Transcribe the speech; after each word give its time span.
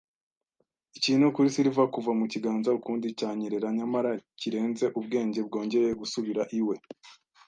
ikintu 0.97 1.25
kuri 1.35 1.47
Silver, 1.55 1.87
kuva 1.95 2.11
mukiganza 2.19 2.69
ukundi, 2.77 3.07
cyanyerera 3.19 3.67
nyamara 3.77 4.11
kirenze 4.39 4.85
ubwenge 4.99 5.39
bwongeye 5.47 5.89
gusubira 6.01 6.41
iwe 6.59 6.75